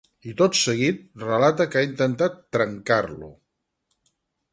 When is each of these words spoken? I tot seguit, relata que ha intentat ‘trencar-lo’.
I 0.29 0.31
tot 0.37 0.55
seguit, 0.59 1.03
relata 1.23 1.67
que 1.75 1.79
ha 1.81 1.89
intentat 1.89 2.39
‘trencar-lo’. 2.57 3.29